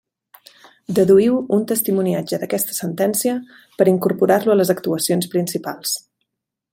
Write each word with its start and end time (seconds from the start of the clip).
Deduïu 0.99 1.35
un 1.57 1.67
testimoniatge 1.71 2.39
d'aquesta 2.43 2.77
sentència 2.79 3.35
per 3.81 3.89
incorporar-lo 3.95 4.55
a 4.55 4.59
les 4.63 4.73
actuacions 4.79 5.33
principals. 5.35 5.97